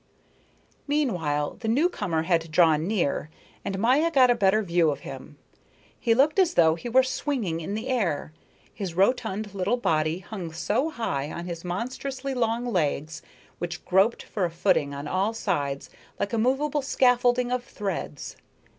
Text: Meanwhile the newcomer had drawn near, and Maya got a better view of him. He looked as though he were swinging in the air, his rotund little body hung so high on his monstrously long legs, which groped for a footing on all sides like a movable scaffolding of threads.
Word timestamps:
Meanwhile 0.87 1.57
the 1.59 1.67
newcomer 1.67 2.23
had 2.23 2.49
drawn 2.49 2.87
near, 2.87 3.29
and 3.63 3.77
Maya 3.77 4.09
got 4.09 4.31
a 4.31 4.35
better 4.35 4.63
view 4.63 4.89
of 4.89 5.01
him. 5.01 5.37
He 5.99 6.15
looked 6.15 6.39
as 6.39 6.55
though 6.55 6.73
he 6.73 6.89
were 6.89 7.03
swinging 7.03 7.61
in 7.61 7.75
the 7.75 7.87
air, 7.87 8.33
his 8.73 8.95
rotund 8.95 9.53
little 9.53 9.77
body 9.77 10.17
hung 10.17 10.53
so 10.53 10.89
high 10.89 11.31
on 11.31 11.45
his 11.45 11.63
monstrously 11.63 12.33
long 12.33 12.65
legs, 12.65 13.21
which 13.59 13.85
groped 13.85 14.23
for 14.23 14.43
a 14.43 14.49
footing 14.49 14.91
on 14.91 15.07
all 15.07 15.35
sides 15.35 15.91
like 16.19 16.33
a 16.33 16.39
movable 16.39 16.81
scaffolding 16.81 17.51
of 17.51 17.63
threads. 17.63 18.35